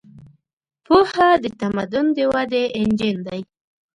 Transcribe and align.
پوهه 0.85 1.29
د 1.43 1.45
تمدن 1.59 2.05
د 2.15 2.17
ودې 2.33 2.63
انجن 2.79 3.17
دی. 3.27 3.41